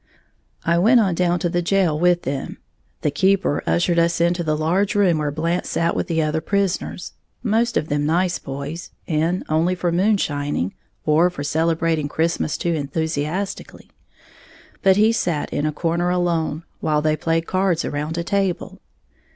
I 0.65 0.79
went 0.79 0.99
on 0.99 1.13
down 1.13 1.37
to 1.41 1.47
the 1.47 1.61
jail 1.61 1.99
with 1.99 2.23
them. 2.23 2.57
The 3.01 3.11
keeper 3.11 3.61
ushered 3.67 3.99
us 3.99 4.19
into 4.19 4.43
the 4.43 4.57
large 4.57 4.95
room 4.95 5.19
where 5.19 5.29
Blant 5.29 5.67
sat 5.67 5.95
with 5.95 6.07
the 6.07 6.23
other 6.23 6.41
prisoners 6.41 7.13
(most 7.43 7.77
of 7.77 7.87
them 7.87 8.03
nice 8.07 8.39
boys, 8.39 8.89
in 9.05 9.43
only 9.47 9.75
for 9.75 9.91
moonshining, 9.91 10.73
or 11.05 11.29
for 11.29 11.43
celebrating 11.43 12.07
Christmas 12.07 12.57
too 12.57 12.73
enthusiastically); 12.73 13.91
but 14.81 14.97
he 14.97 15.11
sat 15.11 15.53
in 15.53 15.67
a 15.67 15.71
corner 15.71 16.09
alone, 16.09 16.63
while 16.79 17.03
they 17.03 17.15
played 17.15 17.45
cards 17.45 17.85
around 17.85 18.17
a 18.17 18.23
table. 18.23 18.81